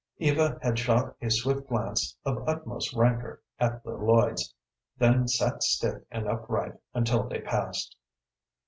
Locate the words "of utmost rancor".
2.25-3.39